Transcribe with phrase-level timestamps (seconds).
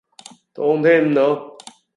[0.55, 1.57] 當聽唔到